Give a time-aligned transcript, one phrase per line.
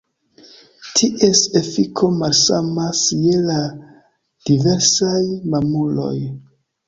[0.99, 3.59] Ties efiko malsamas je la
[4.51, 5.21] diversaj
[5.55, 6.17] mamuloj.